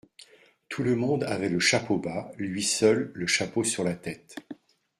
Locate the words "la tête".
3.83-4.35